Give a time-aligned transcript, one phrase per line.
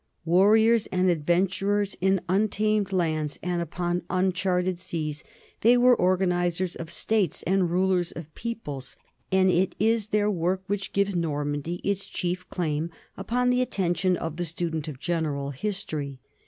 [0.25, 5.23] Warriors and adven turers in untamed lands and upon uncharted seas,
[5.61, 8.97] they were organizers of states and rulers of peoples,
[9.31, 14.37] and it is their work which gives Normandy its chief claim upon the attention of
[14.37, 16.19] the student of general history.